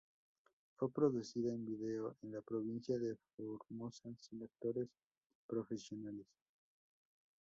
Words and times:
Fue 0.77 0.91
producida 0.91 1.53
en 1.53 1.63
video 1.63 2.15
en 2.23 2.31
la 2.31 2.41
provincia 2.41 2.97
de 2.97 3.17
Formosa 3.37 4.09
sin 4.17 4.41
actores 4.41 4.89
profesionales. 5.45 6.25